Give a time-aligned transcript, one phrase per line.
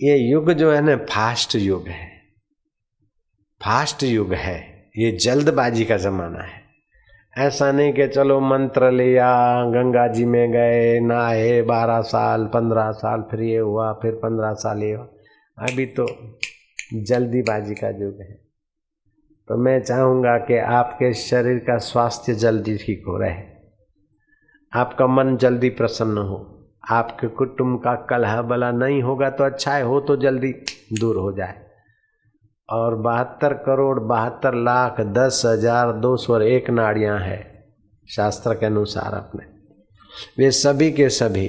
[0.00, 2.08] ये युग जो है ना, फास्ट युग है।
[3.64, 6.62] फास्ट युग है। ये जल्दबाजी का जमाना है।
[7.38, 13.20] ऐसा नहीं कि चलो मंत्र लिया, गंगा जी में गए, नहाए, बारह साल, पंद्रह साल,
[13.20, 15.04] फिर ये हुआ, फिर पंद्रह साल ये हुआ।
[15.58, 16.06] अभी तो
[16.94, 18.42] जल्दीबाजी का युग है।
[19.48, 23.42] तो मैं चाहूँगा कि आपके शरीर का स्वास्थ्य जल्दी ठीक हो रहे।
[24.72, 26.51] आपका मन जल्दी प्रसन्न हो।
[26.84, 30.52] आपके कुटुंब का कलह बला नहीं होगा तो अच्छा है, हो तो जल्दी
[30.92, 31.60] दूर हो जाए।
[32.68, 37.40] और बहत्तर करोड़, बहत्तर लाख, दस हज़ार दो सौ एक नाड़ियाँ है,
[38.08, 39.44] शास्त्र के अनुसार अपने।
[40.38, 41.46] वे सभी के सभी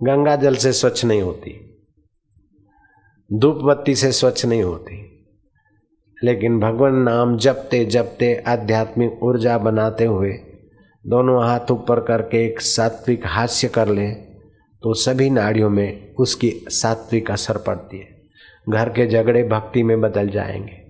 [0.00, 1.60] गंगा जल से स्वच्छ नहीं होती
[3.30, 4.96] धूप बत्ती से स्वच्छ नहीं होती,
[6.18, 10.32] लेकिन भगवान नाम जपते जपते आध्यात्मिक ऊर्जा बनाते हुए
[11.06, 14.24] दोनों हाथ ऊपर करके एक सात्विक हास्य कर लें
[14.82, 18.08] तो सभी नाड़ियों में उसकी सात्विक असर पड़ती है।
[18.68, 20.82] घर के झगड़े भक्ति में बदल जाएँगे।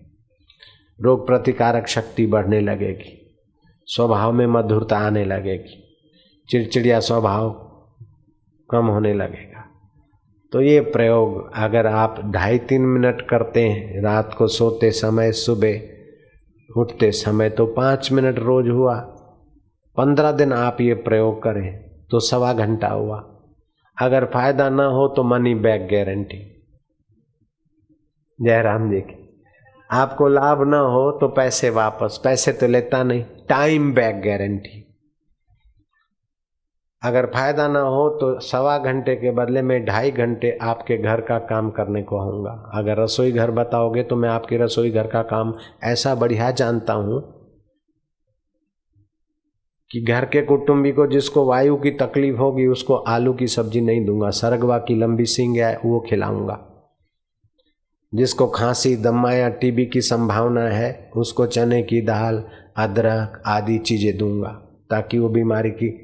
[1.01, 3.37] रोग प्रतिकारक शक्ति बढ़ने लगेगी।
[3.87, 5.99] स्वभाव में मधुरता आने लगेगी।
[6.49, 7.51] चिड़चिड़िया स्वभाव
[8.71, 9.65] कम होने लगेगा।
[10.53, 15.81] तो ये प्रयोग अगर आप ढाई तीन मिनट करते हैं, रात को सोते समय, सुबह
[16.77, 19.11] उठते समय तो पाँच मिनट रोज हुआ।
[19.97, 21.73] पंद्रह दिन आप ये प्रयोग करें
[22.11, 23.19] तो सवा घंटा हुआ।
[23.97, 26.39] अगर फ़ायदा ना हो तो money back guarantee
[28.39, 29.21] Jairam ji की।
[29.91, 34.81] आपको लाभ ना हो तो पैसे वापस, पैसे तो लेता नहीं टाइम बैक गारंटी
[37.03, 41.39] अगर फ़ायदा ना हो तो सवा घंटे के बदले में ढाई घंटे आपके घर का
[41.39, 45.55] काम करने को आऊँगा अगर रसोई घर बताओगे तो मैं आपके रसोई घर का काम
[45.83, 47.23] ऐसा बढ़िया जानता हूँ
[49.91, 54.05] कि घर के कुटुंबी को जिसको वायु की तकलीफ़ होगी, उसको आलू की सब्ज़ी नहीं
[54.05, 56.71] दूँगा। सरगवा की लंबी सिंग है, वो खिलाऊँगा।
[58.15, 62.45] जिसको खांसी दमा या टीबी की संभावना है, उसको चने की दाल,
[62.77, 64.49] अदरक आदि चीज़ें दूँगा,
[64.91, 66.01] ताकि वो बीमारी की,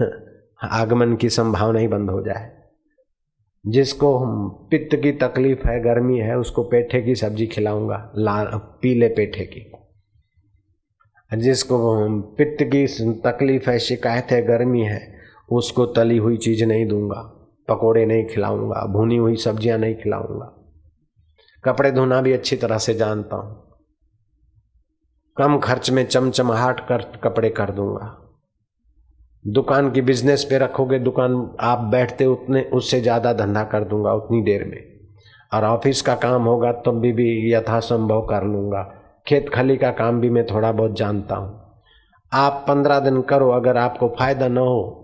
[0.64, 2.50] आगमन की संभावना ही बंद हो जाए।
[3.66, 4.20] जिसको
[4.70, 9.72] पित्त की तकलीफ़ है, गर्मी है, उसको पेठे की सब्ज़ी खिलाऊँगा लाल पीले पेठे की।
[11.30, 11.78] जिसको
[12.36, 12.86] पित्त की
[13.22, 15.00] तकलीफ़ है शिकायत है गर्मी है
[15.52, 17.20] उसको तली हुई चीज़ नहीं दूँगा
[17.68, 20.50] पकोड़े नहीं खिलाऊँगा भुनी हुई सब्ज़ियाँ नहीं खिलाऊँगा।
[21.64, 23.62] कपड़े धोना भी अच्छी तरह से जानता हूँ।
[25.36, 28.16] कम खर्च में चमचमाहट कर कपड़े कर दूँगा।
[29.44, 34.42] दुकान की बिज़नेस पे रखोगे दुकान आप बैठते उतने उससे ज़्यादा धंधा कर दूँगा उतनी
[34.42, 34.82] देर में।
[35.52, 38.82] और ऑफ़िस का काम होगा तब तो भी, भी यथासंभव कर लूँगा।
[39.26, 41.60] खेत खली का काम भी मैं थोड़ा बहुत जानता हूँ।
[42.32, 45.00] आप पंद्रह दिन करो, अगर आपको फ़ायदा न हो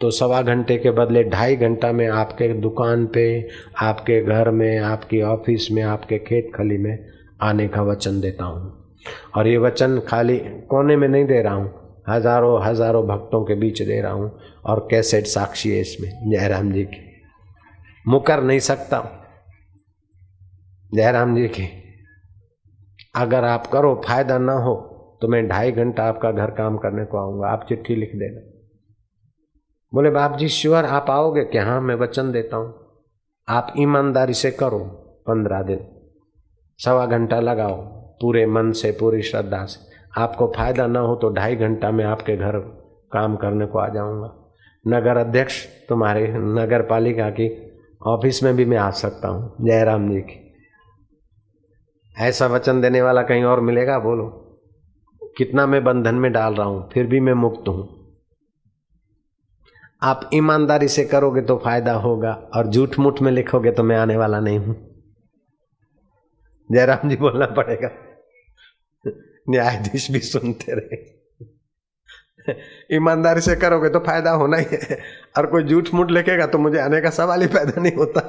[0.00, 5.20] तो सवा घंटे के बदले ढाई घंटा में आपके दुकान पे, आपके घर में, आपकी
[5.22, 6.98] ऑफ़िस में, आपके खेत खली में
[7.42, 8.98] आने का वचन देता हूँ।
[9.36, 10.36] और ये वचन खाली
[10.70, 11.72] कोने में नहीं दे रहा हूँ,
[12.08, 14.30] हज़ारों हज़ारों भक्तों के बीच दे रहा हूँ,
[14.64, 17.00] और कैसेट साक्षी है इसमें, जयराम जी की।
[18.04, 19.02] मुकर नहीं सकता।
[20.92, 21.68] जयराम जी की।
[23.16, 24.74] अगर आप करो, फ़ायदा ना हो
[25.22, 28.40] तो मैं ढाई घंटा आपका घर काम करने को आऊँगा। आप चिट्ठी लिख देना।
[29.92, 32.74] बोले बाप जी श्योर आप आओगे क्या हाँ मैं वचन देता हूँ।
[33.48, 34.78] आप ईमानदारी से करो
[35.28, 35.80] पंद्रह दिन।
[36.80, 37.76] सवा घंटा लगाओ,
[38.20, 42.36] पूरे मन से, पूरी श्रद्धा से। आपको फ़ायदा ना हो तो ढाई घंटा में आपके
[42.36, 42.58] घर
[43.12, 44.34] काम करने को आ जाऊँगा।
[44.84, 47.50] नगर अध्यक्ष, तुम्हारे नगर पालिका की
[48.06, 50.45] ऑफ़िस में भी मैं आ सकता हूँ। जयराम जी की।
[52.16, 53.98] ऐसा वचन देने वाला कहीं और मिलेगा?
[53.98, 54.26] बोलो।
[55.36, 57.88] कितना मैं बंधन में डाल रहा हूँ, फिर भी मैं मुक्त हूँ।
[60.02, 64.16] आप ईमानदारी से करोगे तो फ़ायदा होगा, और झूठ मूठ में लिखोगे तो मैं आने
[64.16, 64.74] वाला नहीं हूँ।
[66.70, 67.90] जयराम जी बोलना पड़ेगा।
[69.50, 71.04] न्यायाधीश भी सुनते रहे।
[72.96, 74.98] ईमानदारी से करोगे तो फ़ायदा होना ही है,
[75.38, 78.20] और कोई झूठ मूठ लिखेगा तो मुझे आने का सवाल ही पैदा नहीं होता।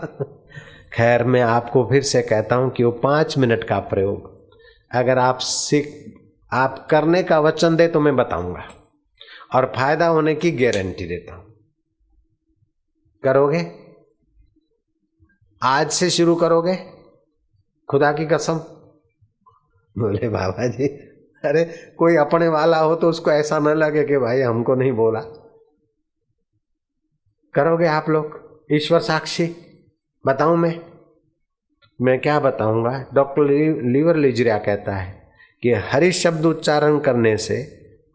[0.94, 4.50] खैर, मैं आपको फिर से कहता हूँ कि वो पाँच मिनट का प्रयोग,
[4.92, 6.14] अगर आप सीख,
[6.54, 8.68] आप करने का वचन दे तो मैं बताऊँगा,
[9.56, 11.54] और फ़ायदा होने की गारंटी देता हूँ।
[13.24, 13.72] करोगे?
[15.64, 16.76] आज से शुरू करोगे?
[17.90, 18.58] खुदा की कसम।
[19.98, 20.88] बोले, बाबा जी,
[21.46, 25.22] अरे, कोई अपने वाला हो तो उसको ऐसा न लगे कि भाई हमको नहीं बोला।
[27.54, 28.58] करोगे आप लोग?
[28.72, 29.56] ईश्वर साक्षी?
[30.28, 30.80] बताऊँ मैं?
[32.00, 33.06] मैं क्या बताऊँगा?
[33.14, 33.44] डॉक्टर
[33.84, 35.14] लीवर लिजरिया कहता है
[35.64, 37.58] कि हरि शब्द उच्चारण करने से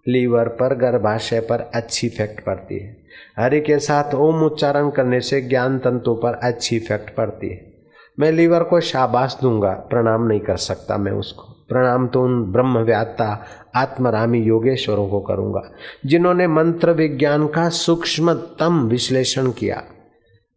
[0.07, 2.97] लीवर पर, गर्भाशय पर अच्छी इफ़ेक्ट पड़ती है।
[3.39, 7.73] हरि के साथ ओम उच्चारण करने से ज्ञान तंतु पर अच्छी इफ़ेक्ट पड़ती है।
[8.21, 12.79] मैं लीवर को शाबाश दूँगा, प्रणाम नहीं कर सकता मैं उसको। प्रणाम तो उन ब्रह्म
[12.79, 15.63] व्याता आत्मरामी योगेश्वरों को करूँगा,
[16.07, 19.83] जिन्होंने मंत्र विज्ञान का सूक्ष्मतम विश्लेषण किया।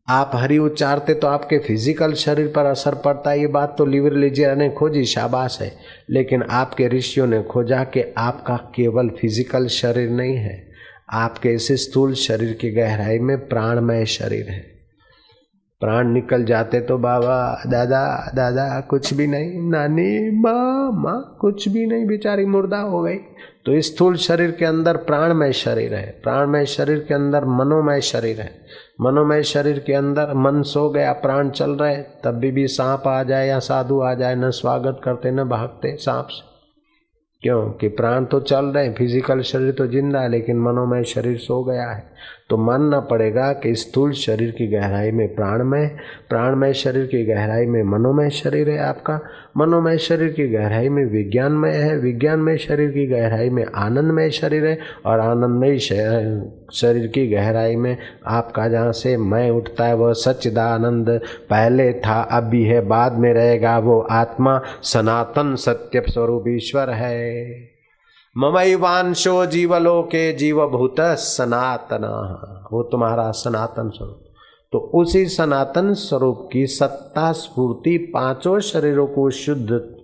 [0.08, 4.14] आप हरि उच्चारते तो आपके फ़िज़िकल शरीर पर असर पड़ता है, ये बात तो लिवर
[4.14, 5.72] लीजिए ने खोजी, शाबाश है।
[6.10, 10.62] लेकिन आपके ऋषियों ने खोजा कि आपका केवल फ़िज़िकल शरीर नहीं है,
[11.14, 14.64] आपके इस स्थूल शरीर की गहराई में प्राणमय शरीर है।
[15.82, 21.86] प्राण निकल जाते तो बाबा, दादा दादा, कुछ भी नहीं, नानी माँ माँ कुछ भी
[21.86, 23.18] नहीं, बेचारी मुर्दा हो गई।
[23.66, 28.54] तो स्थूल शरीर के अंदर प्राणमय शरीर है, प्राणमय शरीर के अंदर मनोमय शरीर है।
[29.00, 33.24] मनोमय शरीर के अंदर मन सो गया प्राण चल रहे तब भी, भी सांप आ
[33.24, 36.44] जाए या साधु आ जाए न स्वागत करते न भागते सांप से।
[37.44, 41.90] क्योंकि प्राण तो चल रहे फ़िज़िकल शरीर तो ज़िंदा है लेकिन मनोमय शरीर सो गया
[41.90, 42.04] है।
[42.50, 45.86] तो मानना पड़ेगा कि स्थूल शरीर की गहराई में प्राणमय
[46.30, 49.20] प्राणमय शरीर की गहराई में मनोमय शरीर है आपका।
[49.58, 54.78] मनोमय शरीर की गहराई में विज्ञानमय है, विज्ञानमय शरीर की गहराई में आनंदमय शरीर है
[55.06, 57.98] और आनंदमय शरीर की गहराई में
[58.28, 61.10] आपका जहाँ से मैं उठता है वह सच्चिदानंद
[61.50, 67.75] पहले था अब भी है, बाद में रहेगा वो आत्मा, सनातन सत्य स्वरूप ईश्वर है।
[68.38, 72.04] ममैवांशो जीवलोके जीवभूत सनातन।
[72.74, 74.24] वो तुम्हारा सनातन स्वरूप।
[74.72, 79.96] तो उसी सनातन स्वरूप की सत्ता स्फूर्ति पाँचों शरीरों को शुद्ध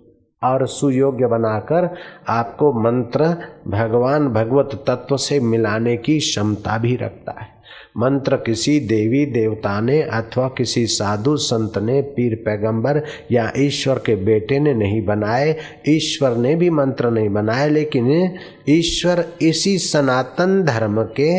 [0.44, 1.94] और सुयोग्य बनाकर
[2.28, 3.24] आपको मंत्र
[3.68, 7.61] भगवान भगवत तत्व से मिलाने की क्षमता भी रखता है।
[7.96, 13.02] मंत्र किसी देवी देवता ने अथवा किसी साधु संत ने पीर पैगंबर
[13.32, 15.56] या ईश्वर के बेटे ने नहीं बनाए।
[15.88, 21.30] ईश्वर ने भी मंत्र नहीं बनाए, लेकिन ईश्वर इसी सनातन धर्म के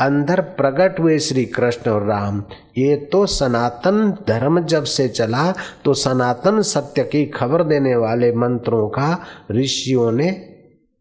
[0.00, 2.42] अंदर प्रकट हुए श्री कृष्ण और राम।
[2.78, 5.52] ये तो सनातन धर्म जब से चला
[5.84, 9.16] तो सनातन सत्य की खबर देने वाले मंत्रों का
[9.50, 10.30] ऋषियों ने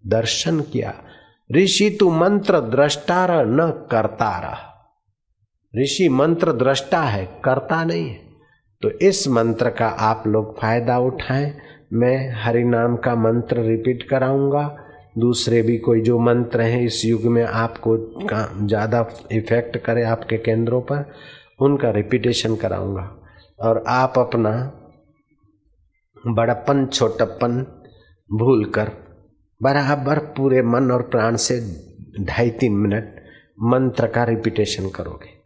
[0.04, 0.94] दर्शन किया।
[1.50, 4.74] ऋषि तू मंत्र द्रष्टार न करता रहा
[5.74, 8.20] ऋषि मंत्र दृष्टा है, करता नहीं है।
[8.84, 11.54] तो इस मंत्र का आप लोग फ़ायदा उठाएँ।
[11.94, 14.66] मैं हरि नाम का मंत्र रिपीट कराऊँगा।
[15.18, 17.98] दूसरे भी कोई जो मंत्र हैं इस युग में आपको
[18.68, 21.06] ज़्यादा इफ़ेक्ट करे आपके केंद्रों पर,
[21.62, 23.10] उनका रिपीटेशन कराऊँगा।
[23.60, 24.52] और आप अपना
[26.24, 27.66] बड़प्पन, छोटप्पन
[28.30, 28.92] भूल कर
[29.62, 31.60] बराबर पूरे मन और प्राण से
[32.20, 33.16] ढाई तीन मिनट
[33.64, 35.37] मंत्र का रिपीटेशन करोगे।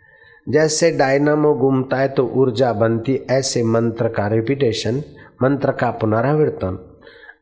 [0.48, 5.04] जैसे डायनामो घूमता है तो ऊर्जा बनती ऐसे मंत्र का रिपीटेशन
[5.44, 6.78] मंत्र का पुनरावर्तन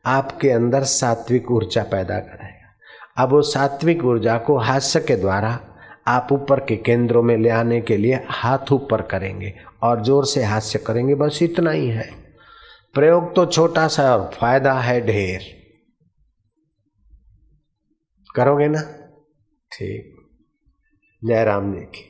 [0.06, 5.58] आपके अंदर सात्विक ऊर्जा पैदा करेगा अब वो सात्विक ऊर्जा को हास्य के द्वारा
[6.08, 10.44] आप ऊपर के केंद्रों में ले आने के लिए हाथ ऊपर करेंगे और ज़ोर से
[10.44, 12.08] हास्य करेंगे, बस इतना ही है।
[12.94, 15.42] प्रयोग तो छोटा सा और फ़ायदा है ढेर।
[18.34, 18.80] करोगे ना?
[19.70, 20.16] ठीक।
[21.22, 22.09] जय राम जी की।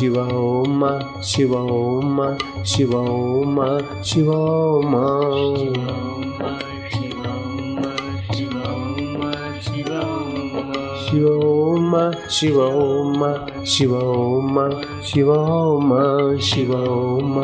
[0.00, 0.82] शिव ओम
[1.22, 2.20] शिव ओम
[2.64, 3.58] शिव ओम
[4.02, 4.94] शिव ओम
[11.00, 13.24] शिव ओम शिव ओम शिव ओम
[13.66, 14.58] शिव ओम
[15.04, 15.92] शिव ओम
[16.44, 17.40] शिव ओम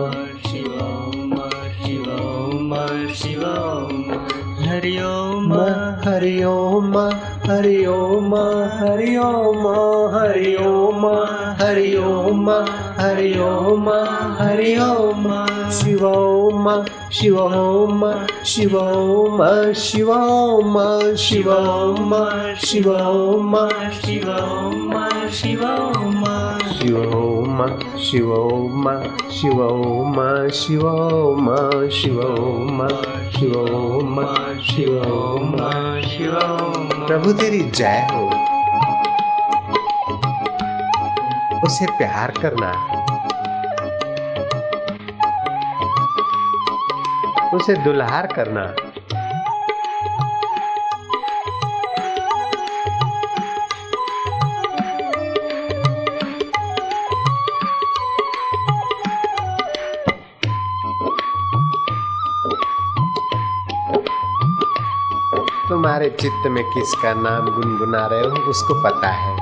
[0.47, 2.75] शिव ओम शिव ओम
[3.15, 5.25] शिव ओम
[6.04, 6.97] हरि ओम
[7.47, 8.35] हरि ओम
[8.78, 9.66] हरि ओम
[10.14, 11.06] हरि ओम
[11.61, 12.50] हरि ओम
[13.00, 13.88] हरि ओम हरि ओम
[14.40, 15.26] हरि ओम
[15.71, 16.68] शिव ओम
[17.12, 18.04] शिव ओम
[18.45, 19.42] शिव ओम
[19.76, 20.76] शिव ओम
[21.26, 22.14] शिव ओम
[22.64, 23.56] शिव ओम
[25.33, 26.25] शिव ओम
[26.73, 28.95] शिव ओम ma Shiva Om ma
[29.31, 32.89] Shiva Om ma Shiva Om ma Shiva Om ma
[33.37, 34.27] Shiva Om ma
[34.69, 35.71] Shiva Om ma
[36.11, 38.25] Shiva Om प्रभु तेरी जय हो
[41.67, 42.73] उसे प्यार करना
[47.57, 48.65] उसे दुलार करना
[65.97, 69.37] तुम्हारे चित्त में किसका नाम गुनगुना रहे हो, उसको पता है।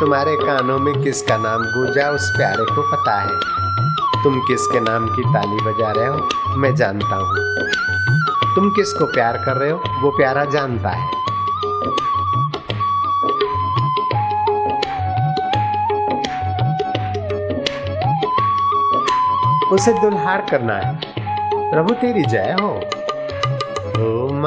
[0.00, 3.40] तुम्हारे कानों में किसका नाम गूंजा, उस प्यारे को पता है।
[4.24, 7.34] तुम किसके नाम की ताली बजा रहे हो, मैं जानता हूँ।
[8.54, 11.06] तुम किसको प्यार कर रहे हो, वो प्यारा जानता है।
[19.72, 21.00] उसे दुल्हार करना है।
[21.70, 22.80] प्रभु तेरी जय हो।
[23.88, 24.46] हरि ओम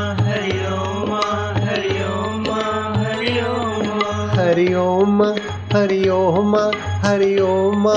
[4.51, 5.21] हरि ओम
[5.73, 6.55] हरि ओम
[7.03, 7.87] हरि ओम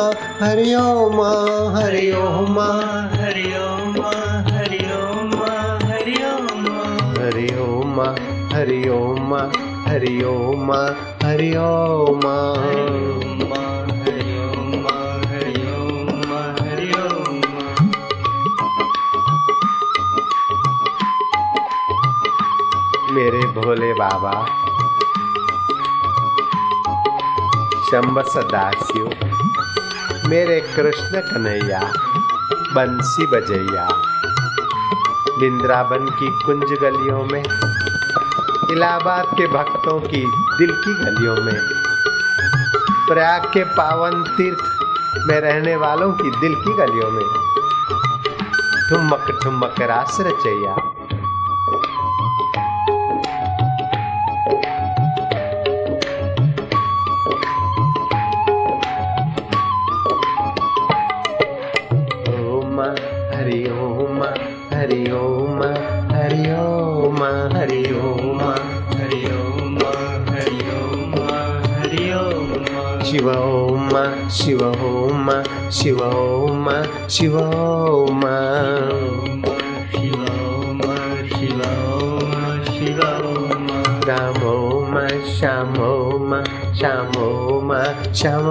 [0.43, 1.21] हरि ओम
[1.77, 2.59] हरि ओम
[3.17, 3.89] हरि ओम
[4.53, 5.41] हरि ओम
[5.97, 7.99] हरि ओम
[8.55, 9.21] हरि ओम
[9.83, 10.73] हरि ओम
[11.23, 12.23] हरि ओम
[16.69, 17.43] हरि ओम
[23.15, 24.64] मेरे भोले बाबा
[27.95, 29.07] शंब सदाशिव।
[30.29, 31.93] मेरे कृष्ण कन्हैया,
[32.75, 33.89] बंसी बजैया।
[35.39, 37.45] वृंदावन की कुंज गलियों में,
[38.71, 40.25] इलाहाबाद के भक्तों की
[40.59, 41.61] दिल की गलियों में।
[43.09, 44.79] प्रयाग के पावन तीर्थ
[45.27, 47.27] में रहने वालों की दिल की गलियों में।
[48.91, 50.84] ठुमक ठुमक रास रचैया।
[75.75, 76.69] Shiva Om
[77.09, 78.23] Shiva Om
[79.91, 80.31] Shiva
[80.63, 80.81] Om
[81.33, 81.59] Shiva
[81.99, 82.33] Om
[82.65, 84.23] Shiva Om Shiva
[84.55, 84.95] Om
[86.95, 87.25] Shiva
[87.59, 88.44] Om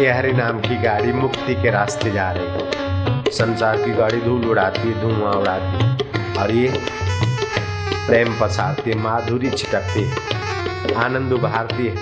[0.00, 2.70] ये हरि नाम की गाड़ी मुक्ति के रास्ते जा रही है।
[3.30, 5.96] संसार की गाड़ी धूल उड़ाती है, धुआँ उड़ाती है।
[6.38, 6.68] और ये
[8.06, 10.14] प्रेम पसारती है, माधुरी छिटकती है,
[10.94, 11.96] आनंद उभारती है।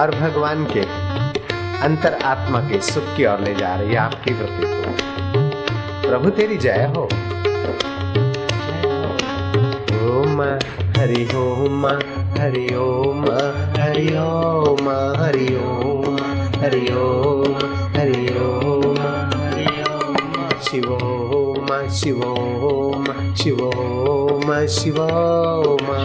[0.00, 0.80] और भगवान के
[1.82, 4.66] अंतर आत्मा के सुख की ओर ले जा रही है, आपकी वृत्ति
[6.08, 7.08] प्रभु, तेरी जय हो।
[10.12, 10.42] ओम
[11.00, 11.86] हरि ओम
[12.40, 13.24] हरि ओम
[13.82, 14.88] हरि ओम
[15.22, 16.11] हरि ओम
[16.62, 17.54] हरि ओम
[17.96, 23.04] हरि ओम हरि ओं शिवोम शिवोम।
[23.36, 23.70] शिवो
[24.46, 26.00] म शिवो म शिवो मा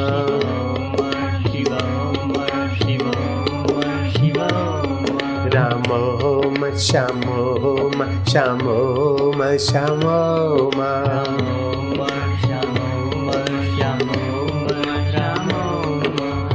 [2.77, 3.11] शिव
[4.13, 4.39] शिव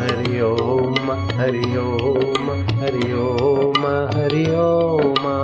[0.00, 2.50] हरि ओम हरि ओम हरि ओम
[2.82, 5.43] हरि ओम हरि ओम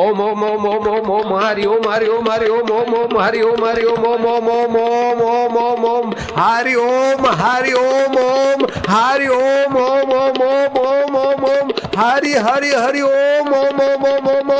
[0.00, 3.40] ओम ओम ओम ओम ओम ओम हरि ओम हरि ओम हरि ओम ओम ओम हरि
[3.42, 8.64] ओम हरि ओम ओम ओम ओम ओम ओम ओम ओम हरि ओम हरि ओम ओम
[8.88, 14.28] हरि ओम ओम ओम ओम ओम ओम ओम हरि हरि हरि ओम ओम ओम ओम
[14.28, 14.52] ओम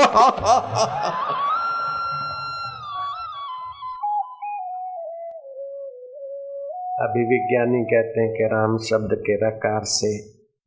[7.02, 10.12] अभी विज्ञानी कहते हैं कि राम शब्द के रकार से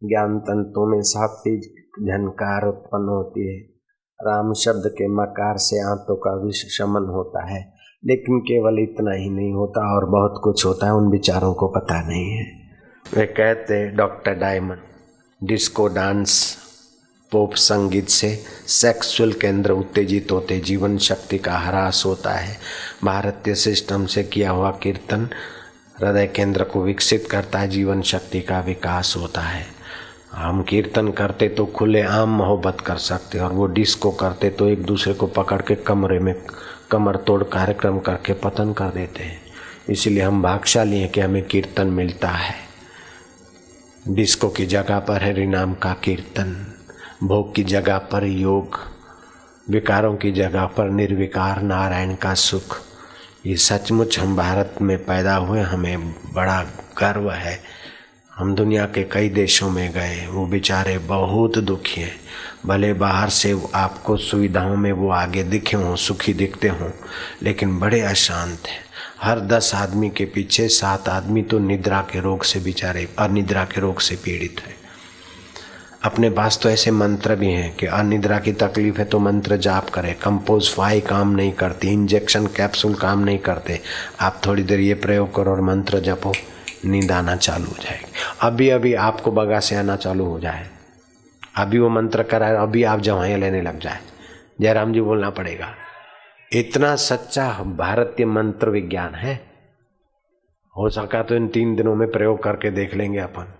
[0.02, 1.70] ज्ञान तंतु में सात्विक
[2.02, 3.73] झनकार उत्पन्न होती है
[4.28, 7.62] राम शब्द के मकार से आंतों का विष शमन होता है,
[8.04, 12.02] लेकिन केवल इतना ही नहीं होता और बहुत कुछ होता है, उन विचारों को पता
[12.02, 12.46] नहीं है।
[13.18, 14.80] वे कहते, doctor diamond,
[15.42, 16.58] disco dance,
[17.32, 18.30] pop संगीत से
[18.68, 22.58] सेक्सुअल केंद्र उत्तेजित होते जीवन शक्ति का ह्रास होता है।
[23.04, 25.28] भारतीय सिस्टम से किया हुआ कीर्तन
[26.00, 29.83] हृदय केंद्र को विकसित करता है, जीवन शक्ति का विकास होता है।
[30.34, 34.84] हम कीर्तन करते तो खुले आम मोहब्बत कर सकते और वो डिस्को करते तो एक
[34.84, 36.34] दूसरे को पकड़ के कमरे में
[36.92, 39.42] कमर तोड़ कार्यक्रम करके पतन कर देते हैं।
[39.90, 42.56] इसलिए हम भागशाली हैं कि हमें कीर्तन मिलता है।
[44.08, 46.56] डिस्को की जगह पर हरि नाम का कीर्तन,
[47.24, 48.80] भोग की जगह पर योग,
[49.70, 52.78] विकारों की जगह पर निर्विकार, नारायण का सुख।
[53.46, 56.62] ये सचमुच हम भारत में पैदा हुए, हमें बड़ा
[56.98, 57.83] गर्व है।
[58.38, 62.16] हम दुनिया के कई देशों में गए, वो बेचारे बहुत दुखी हैं।
[62.66, 66.90] भले बाहर से आपको सुविधाओं में वो आगे दिखे हों, सुखी दिखते हों,
[67.44, 68.80] लेकिन बड़े अशांत हैं।
[69.22, 73.82] हर दस आदमी के पीछे सात आदमी तो निद्रा के रोग से बेचारे, अनिद्रा के
[73.82, 74.76] रोग से पीड़ित है।
[76.04, 79.90] अपने पास तो ऐसे मंत्र भी हैं कि अनिद्रा की तकलीफ़ है तो मंत्र जाप
[79.90, 83.80] करें। कंपोज फाई काम नहीं करती, इंजेक्शन कैप्सूल काम नहीं करते।
[84.22, 86.34] आप थोड़ी देर ये प्रयोग करो और मंत्र जपो।
[86.86, 90.68] नींद आना चालू हो जाएगी। अभी अभी आपको बगा से आना चालू हो जाए।
[91.58, 94.00] अभी वो मंत्र कराए अभी आप जवाएँ लेने लग जाए।
[94.62, 95.74] जयराम जी बोलना पड़ेगा,
[96.52, 99.34] इतना सच्चा भारतीय मंत्र विज्ञान है?
[100.76, 103.54] हो सका तो इन तीन दिनों में प्रयोग करके देख लेंगे अपन।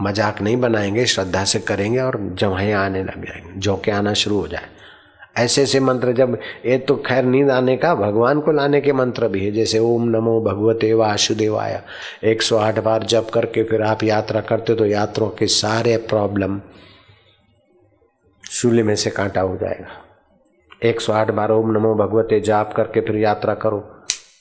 [0.00, 4.48] मज़ाक नहीं बनाएँगे, श्रद्धा से करेंगे और जवाएँ आने लग जाएँगे जौके आना शुरू हो
[4.48, 4.68] जाए।
[5.36, 9.28] ऐसे ऐसे मंत्र जब ये तो खैर नींद आने का, भगवान को लाने के मंत्र
[9.28, 11.82] भी है, जैसे ओम नमो भगवते वासुदेवाय।
[12.24, 16.60] एक सौ आठ बार जप करके फिर आप यात्रा करते तो यात्रों के सारे प्रॉब्लम
[18.44, 20.00] शूल्य में से कांटा हो जाएगा।
[20.82, 23.82] एक सौ आठ बार ओम नमो भगवते जाप करके फिर यात्रा करो।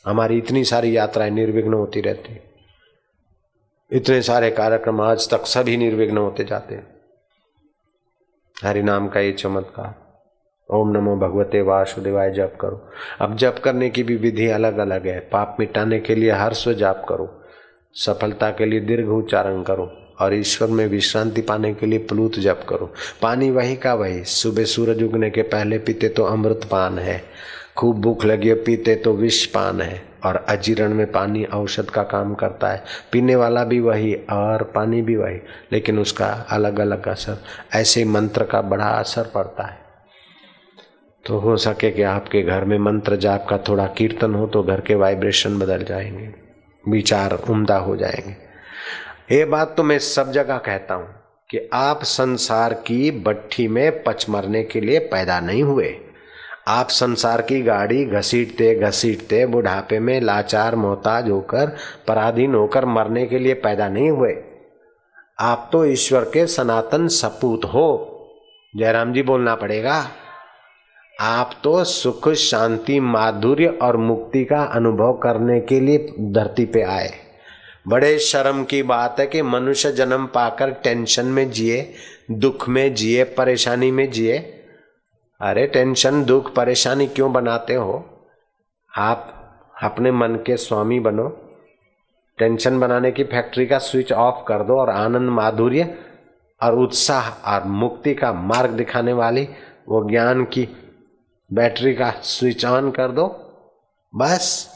[0.05, 2.39] हमारी इतनी सारी यात्राएँ निर्विघ्न होती रहती
[3.91, 6.79] इतने सारे कार्यक्रम आज तक सभी निर्विघ्न होते जाते
[8.57, 10.02] हरि नाम का ये चमत्कार।
[10.71, 12.89] ओम नमो भगवते वासुदेवाय, जप करो।
[13.21, 17.05] अब जप करने की भी विधि अलग अलग है। पाप मिटाने के लिए हर्ष जाप
[17.09, 17.41] करो।
[17.93, 22.65] सफलता के लिए दीर्घ उच्चारण करो। और ईश्वर में विश्रांति पाने के लिए प्लूत जप
[22.69, 27.23] करो। पानी वही का वही। सुबह सूरज उगने के पहले पीते तो अमृत पान है।
[27.77, 32.03] खूब भूख लगी है, पीते तो विष पान है। और अजीर्ण में पानी औषध का
[32.03, 35.37] काम करता है। पीने वाला भी वही और पानी भी वही।
[35.71, 37.37] लेकिन उसका अलग अलग असर।
[37.75, 39.82] ऐसे मंत्र का बड़ा असर पड़ता है।
[41.25, 44.81] तो हो सके कि आपके घर में मंत्र जाप का थोड़ा कीर्तन हो तो घर
[44.81, 46.33] के वाइब्रेशन बदल जाएँगे,
[46.89, 48.35] विचार उम्दा हो जाएँगे।
[49.35, 51.07] ये बात तो मैं सब जगह कहता हूँ
[51.49, 55.95] कि आप संसार की बट्ठी में पच मरने के लिए पैदा नहीं हुए।
[56.67, 61.75] आप संसार की गाड़ी घसीटते घसीटते बुढ़ापे में लाचार, मोहताज होकर,
[62.07, 64.35] पराधीन होकर मरने के लिए पैदा नहीं हुए।
[65.39, 67.87] आप तो ईश्वर के सनातन सपूत हो।
[68.75, 70.07] जयराम जी बोलना पड़ेगा।
[71.25, 77.11] आप तो सुख, शांति, माधुर्य और मुक्ति का अनुभव करने के लिए धरती पे आए।
[77.87, 81.93] बड़े शर्म की बात है कि मनुष्य जन्म पाकर टेंशन में जिए,
[82.31, 84.37] दुख में जिए, परेशानी में जिए।
[85.41, 88.05] अरे टेंशन, दुख, परेशानी क्यों बनाते हो?
[88.97, 89.33] आप
[89.83, 91.55] अपने मन के स्वामी बनो।
[92.37, 95.97] टेंशन बनाने की फैक्ट्री का स्विच ऑफ़ कर दो और आनंद, माधुर्य
[96.63, 99.49] और उत्साह और मुक्ति का मार्ग दिखाने वाली
[99.89, 100.77] वो ज्ञान की
[101.53, 103.27] बैटरी का स्विच ऑन कर दो।
[104.15, 104.69] बस।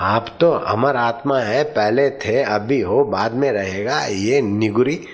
[0.00, 5.06] आप तो अमर आत्मा है, पहले थे, अभी हो, बाद में रहेगा। ये निगुरी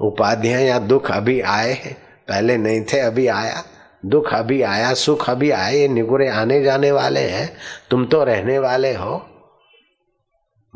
[0.00, 1.94] उपाधियाँ या दुख अभी आए हैं।
[2.28, 3.64] पहले नहीं थे, अभी आया।
[4.06, 7.56] दुख अभी आया, सुख अभी आए, ये निगुरे आने जाने वाले हैं।
[7.90, 9.26] तुम तो रहने वाले हो।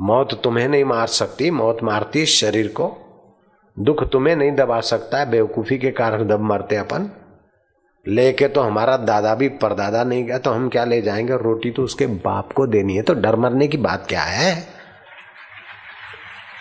[0.01, 2.97] मौत तुम्हें नहीं मार सकती, मौत मारती शरीर को।
[3.79, 7.11] दुख तुम्हें नहीं दबा सकता, बेवकूफ़ी के कारण दब मरते अपन।
[8.07, 11.37] लेके तो हमारा दादा भी परदादा नहीं गया तो हम क्या ले जाएँगे?
[11.37, 14.55] रोटी तो उसके बाप को देनी है तो डर मरने की बात क्या है?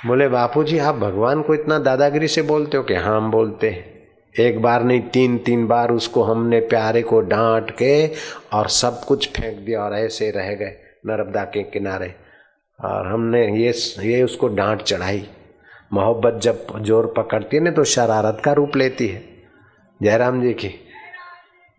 [0.08, 3.70] बोले बापू जी आप भगवान को इतना दादागिरी से बोलते हो कि हाँ हम बोलते
[4.36, 8.08] एक बार नहीं, तीन तीन बार उसको हमने प्यारे को डांट के
[8.54, 12.14] और सब कुछ फेंक दिया और ऐसे रह गए नर्मदा के किनारे।
[12.80, 15.28] और हमने ये ये उसको डांट चढ़ाई।
[15.94, 19.24] मोहब्बत जब ज़ोर पकड़ती है ना तो शरारत का रूप लेती है।
[20.02, 20.74] जयराम जी की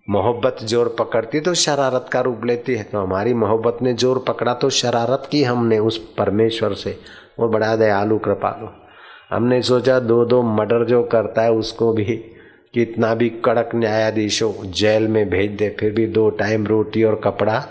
[0.08, 4.54] मोहब्बत ज़ोर पकड़ती तो शरारत का रूप लेती है। तो हमारी मोहब्बत ने ज़ोर पकड़ा
[4.54, 6.98] तो शरारत की हमने उस परमेश्वर से।
[7.38, 8.68] वो बड़ा दयालु, कृपालु।
[9.30, 12.04] हमने सोचा दो दो मर्डर जो करता है, उसको भी
[12.74, 17.20] कितना भी कड़क न्यायाधीश हो जेल में भेज दे, फिर भी दो टाइम रोटी और
[17.24, 17.64] कपड़ा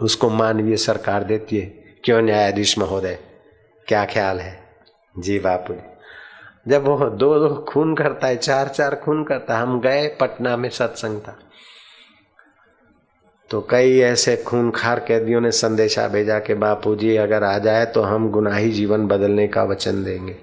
[0.00, 1.66] उसको मानवीय सरकार देती है।
[2.04, 3.18] क्यों न्यायाधीश महोदय?
[3.86, 4.58] क्या ख्याल है?
[5.14, 5.74] जी बापू
[6.68, 10.56] जब वो दो दो खून करता है, चार चार खून करता है, हम गए पटना
[10.56, 11.38] में सत्संग था।
[13.50, 17.86] तो कई ऐसे खून खार कैदियों ने संदेशा भेजा कि बापू जी अगर आ जाए
[17.86, 20.36] तो हम गुनाही जीवन बदलने का वचन देंगे।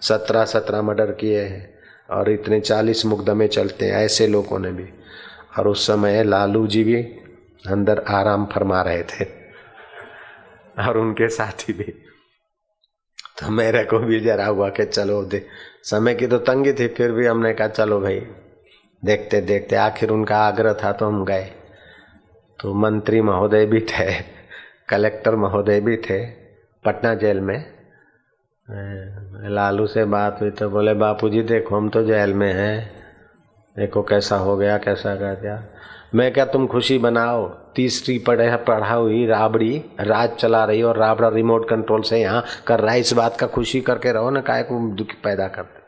[0.00, 1.74] सत्रह सत्रह मर्डर किए हैं
[2.10, 4.88] और इतने चालीस मुकदमे चलते हैं, ऐसे लोगों ने भी।
[5.58, 7.02] और उस समय लालू जी भी
[7.68, 9.24] अंदर आराम फरमा रहे थे।
[10.78, 12.11] और उनके साथी भी।
[13.42, 15.44] तो मेरे को भी जरा हुआ कि चलो दे।
[15.84, 18.20] समय की तो तंगी थी, फिर भी हमने कहा, चलो भाई,
[19.02, 21.50] देखते देखते, आखिर उनका आग्रह था तो हम गए।
[22.58, 24.12] तो मंत्री महोदय भी थे,
[24.88, 26.24] कलेक्टर महोदय भी थे,
[26.84, 27.64] पटना जेल में।
[29.48, 32.90] लालू से बात हुई तो बोले, बापूजी, देखो, हम तो जेल में हैं।
[33.76, 35.62] देखो, कैसा हो गया, कैसा कर दिया
[36.14, 41.28] मैं क्या तुम खुशी बनाओ तीसरी पढ़े पढ़ा हुई राबड़ी, राज चला रही और राबड़ा
[41.28, 44.62] रिमोट कंट्रोल से यहाँ कर रहा है। इस बात का खुशी करके रहो ना काय
[44.62, 45.80] को दुख पैदा करते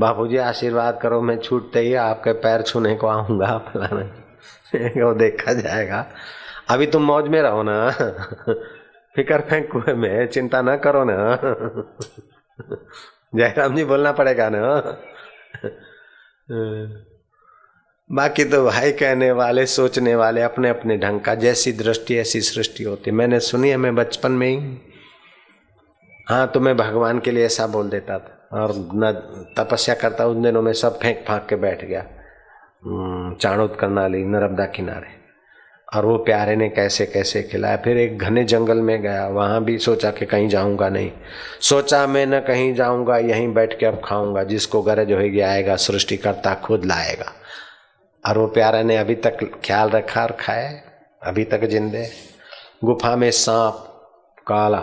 [0.00, 5.52] बापू जी आशीर्वाद करो, मैं छूटते ही आपके पैर छूने को आऊँगा। फलाने वो देखा
[5.52, 6.06] जाएगा।
[6.70, 7.90] अभी तुम मौज में रहो ना।
[9.14, 11.16] फिकर फेंक कुएँ में, चिंता ना करो ना।
[13.34, 14.64] जयराम जी, बोलना पड़ेगा ना।
[18.14, 22.84] बाकी तो भाई कहने वाले सोचने वाले अपने अपने ढंग का जैसी दृष्टि ऐसी सृष्टि
[22.84, 24.78] होती। मैंने सुनी है मैं बचपन में ही।
[26.28, 29.12] हाँ तो मैं भगवान के लिए ऐसा बोल देता था। और न
[29.58, 32.04] तपस्या करता उन दिनों में सब फेंक फांक के बैठ गया।
[32.84, 35.24] हम्म, चाणोद करनाली नर्मदा किनारे।
[35.96, 39.78] और वो प्यारे ने कैसे कैसे खिलाया। फिर एक घने जंगल में गया। वहाँ भी
[39.78, 41.10] सोचा कि कहीं जाऊँगा नहीं।
[41.60, 46.16] सोचा मैं न कहीं जाऊँगा यहीं बैठ के अब खाऊँगा। जिसको गरज होगी आएगा सृष्टि
[46.16, 47.32] करता खुद लाएगा।
[48.24, 50.82] और वो प्यारे ने अभी तक ख्याल रखा और खाए
[51.22, 52.08] अभी तक जिंदे
[52.84, 53.74] गुफा में सांप,
[54.46, 54.78] काला,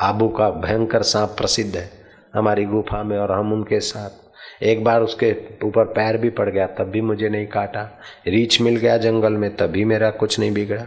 [0.00, 1.90] आबू का भयंकर सांप प्रसिद्ध है
[2.34, 6.66] हमारी गुफा में और हम उनके साथ। एक बार उसके ऊपर पैर भी पड़ गया,
[6.66, 7.82] तब भी मुझे नहीं काटा।
[8.26, 10.86] रीछ मिल गया जंगल में, तभी मेरा कुछ नहीं बिगड़ा।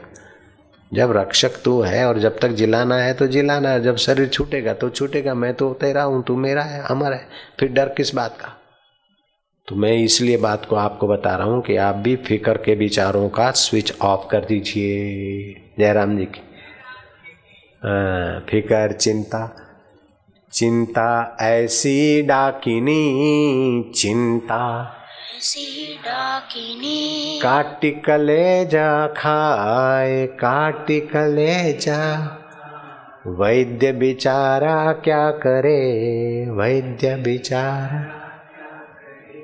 [0.93, 4.73] जब रक्षक तू है और जब तक जिलाना है तो जिलाना है, जब शरीर छूटेगा
[4.73, 7.27] तो छूटेगा, मैं तो तेरा हूँ, तू मेरा है अमर है।
[7.59, 8.53] फिर डर किस बात का?
[9.67, 13.29] तो मैं इसलिए बात को आपको बता रहा हूँ कि आप भी फ़िक्र के विचारों
[13.29, 16.39] का स्विच ऑफ़ कर दीजिए। जयराम जी की।
[18.49, 19.55] फिकर चिंता।
[20.51, 23.01] चिंता ऐसी डाकिनी
[23.95, 24.93] चिंता।
[25.37, 32.01] ऐसी डाकिनी। काटी कलेजा खाए काटी कलेजा।
[33.27, 35.81] वैद्य बिचारा क्या करे?
[36.49, 38.16] वैद्य बिचारा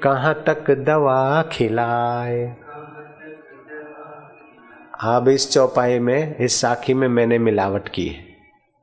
[0.04, 2.56] कहाँ तक दवा खिलाए?
[5.02, 8.26] अब इस चौपाई में, इस साखी में मैंने मिलावट की है,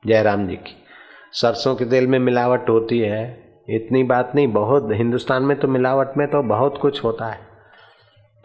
[0.07, 0.83] जयराम जी की।
[1.31, 6.17] सरसों के तेल में मिलावट होती है, इतनी बात नहीं, बहुत, हिंदुस्तान में तो मिलावट
[6.17, 7.39] में तो बहुत कुछ होता है।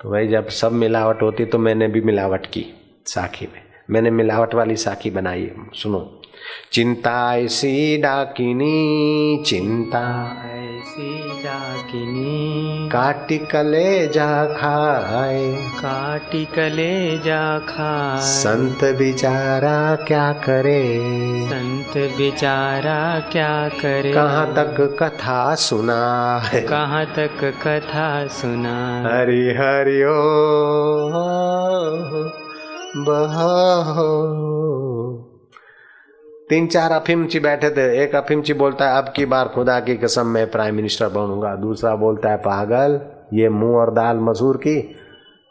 [0.02, 2.66] तो भाई, जब सब मिलावट होती तो मैंने भी मिलावट की
[3.06, 6.20] साखी में। मैंने मिलावट वाली साखी बनाई, सुनो
[6.72, 10.02] चिंता ऐसी डाकिनी चिंता
[10.54, 20.82] ऐसी डाकिनी काटी कलेजा खाए। काटी कलेजा खाए। संत बिचारा क्या करे?
[21.46, 24.12] संत बिचारा क्या करे?
[24.12, 26.60] कहाँ तक कथा सुना है?
[26.60, 28.76] कहाँ तक कथा सुना
[29.14, 30.16] हरि हरि ओ
[32.96, 34.12] बहो
[36.50, 40.26] तीन चार अफिमची बैठे थे। एक अफिमची बोलता है, अब की बार खुदा की कसम
[40.26, 43.00] मैं प्राइम मिनिस्टर बनूँगा। दूसरा बोलता है, पागल,
[43.34, 44.96] ये मुँह और दाल मसूर की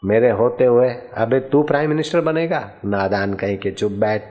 [0.04, 2.70] मेरे होते हुए, अबे तू प्राइम मिनिस्टर बनेगा?
[2.84, 4.22] नादान कहीं के, चुप बैठ,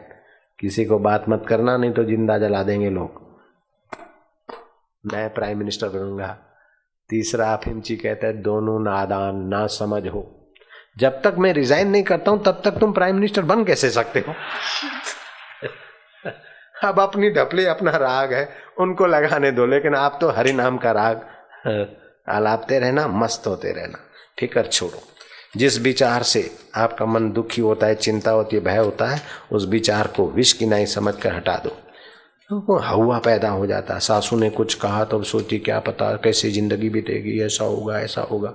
[0.60, 3.21] किसी को बात मत करना, नहीं तो ज़िंदा जला देंगे लोग।
[5.13, 6.38] मैं प्राइम मिनिस्टर बनूँगा।
[7.10, 10.49] तीसरा अफिमची कहते हैं, दोनों नादान, ना समझ हो।
[10.97, 14.19] जब तक मैं रिजाइन नहीं करता हूँ, तब तक तुम प्राइम मिनिस्टर बन कैसे सकते
[14.19, 14.34] हो?
[16.83, 20.91] अब अपनी ढपली, अपना राग है, उनको लगाने दो, लेकिन आप तो हरि नाम का
[20.91, 21.21] राग
[22.29, 23.99] आलापते रहना, मस्त होते रहना।
[24.39, 25.01] फिकर छोड़ो।
[25.57, 29.65] जिस विचार से आपका मन दुखी होता है, चिंता होती है, भय होता है, उस
[29.65, 31.69] विचार को विष की नहीं समझ कर हटा दो।
[32.49, 36.51] तो हवा पैदा हो जाता है। सासू ने कुछ कहा तो सोची, क्या पता, कैसी
[36.51, 38.53] ज़िंदगी बीतेगी, ऐसा होगा ऐसा होगा।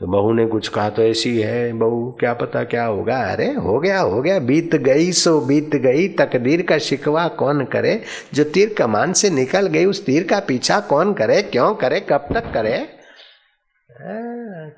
[0.00, 3.16] तो बहू ने कुछ कहा तो ऐसी है, बहू, क्या पता क्या होगा?
[3.16, 8.02] अरे, हो गया हो गया, बीत गई, सो बीत गई, तकदीर का शिकवा कौन करे?
[8.34, 11.42] जो तीर कमान से निकल गई, उस तीर का पीछा कौन करे?
[11.42, 12.00] क्यों करे?
[12.00, 12.95] कब तक करे?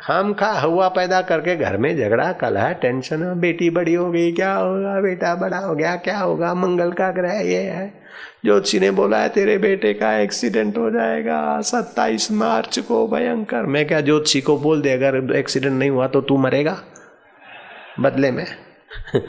[0.01, 4.55] खाम खा हुआ पैदा करके घर में झगड़ा कलह टेंशन बेटी बड़ी हो गई, क्या
[4.55, 7.95] होगा, बेटा बड़ा हो गया, क्या होगा, मंगल का ग्रह ये है।
[8.45, 13.87] ज्योतिषी ने बोला है, तेरे बेटे का एक्सीडेंट हो जाएगा, सत्ताईस मार्च को भयंकर। मैं
[13.87, 16.83] क्या ज्योतिषी को बोल दे, अगर एक्सीडेंट नहीं हुआ तो तू मरेगा?
[18.01, 18.47] बदले में।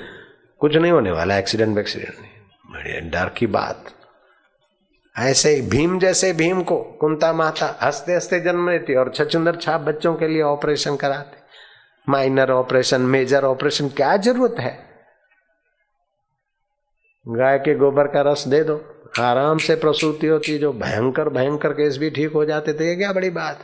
[0.59, 3.83] कुछ नहीं होने वाला, एक्सीडेंट वैक्सीडेंट नहीं डर की बात।
[5.19, 9.81] ऐसे ही भीम जैसे भीम को कुंता माता हँसते हँसते जन्म लेती और छचुंदर छाप
[9.81, 11.37] बच्चों के लिए ऑपरेशन कराते।
[12.11, 14.89] माइनर ऑपरेशन, मेजर ऑपरेशन, क्या ज़रूरत है?
[17.27, 21.97] गाय के गोबर का रस दे दो। आराम से प्रसूति होती, जो भयंकर भयंकर केस
[21.97, 23.59] भी ठीक हो जाते थे, ये क्या बड़ी बात?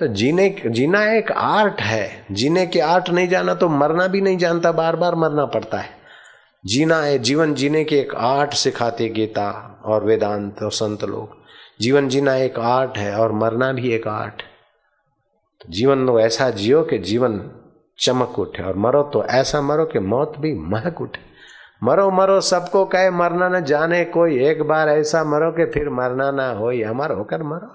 [0.00, 4.38] तो जीने, जीना एक आर्ट है। जीने की आर्ट नहीं जाना तो मरना भी नहीं
[4.38, 5.97] जानता बार बार मरना पड़ता है।
[6.64, 9.50] जीना है, जीवन जीने की एक आर्ट सिखाते गीता
[9.84, 11.36] और वेदांत और संत लोग।
[11.80, 14.42] जीवन जीना एक आर्ट है और मरना भी एक आर्ट
[15.60, 17.40] तो जीवन तो ऐसा जियो कि जीवन
[17.98, 21.20] चमक उठे और मरो तो ऐसा मरो कि मौत भी महक उठे।
[21.84, 26.30] मरो मरो, सबको कहे मरना न जाने कोई। एक बार ऐसा मरो कि फिर मरना
[26.30, 27.74] ना हो अमर होकर मरो।